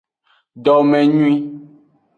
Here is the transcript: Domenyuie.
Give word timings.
Domenyuie. 0.63 1.37